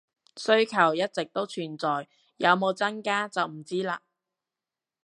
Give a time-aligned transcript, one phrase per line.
[0.35, 2.07] 需求一直都存在，
[2.37, 3.99] 有冇增加就唔知喇